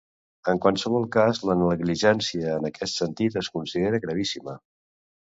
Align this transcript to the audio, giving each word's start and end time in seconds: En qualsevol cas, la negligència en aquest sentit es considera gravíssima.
En 0.51 0.59
qualsevol 0.61 1.03
cas, 1.15 1.41
la 1.49 1.55
negligència 1.59 2.55
en 2.61 2.65
aquest 2.71 2.97
sentit 3.03 3.39
es 3.43 3.51
considera 3.59 4.01
gravíssima. 4.07 4.57